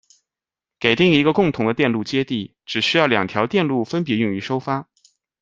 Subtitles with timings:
[0.79, 4.89] 给定一个共同的电路接地，只需要两条电路分别用于收发。